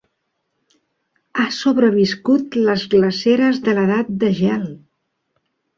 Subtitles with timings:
[1.41, 4.71] Ha sobreviscut les glaceres de l'edat de gel.